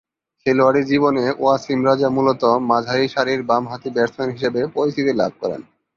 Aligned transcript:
খেলোয়াড়ী 0.41 0.81
জীবনে 0.83 1.23
ওয়াসিম 1.39 1.79
রাজা 1.85 2.09
মূলতঃ 2.09 2.51
মাঝারিসারির 2.69 3.41
বামহাতি 3.43 3.89
ব্যাটসম্যান 3.89 4.29
হিসেবে 4.31 4.61
পরিচিতি 4.75 5.11
লাভ 5.13 5.31
করেন। 5.41 5.61